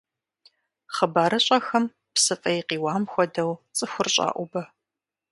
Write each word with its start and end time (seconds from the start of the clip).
Хъыбарыщӏэхэм 0.95 1.85
псы 2.13 2.35
фӏей 2.41 2.59
къиуам 2.67 3.03
хуэдэу 3.11 3.51
цӏыхур 3.75 4.07
щӏаӏубэ. 4.13 4.61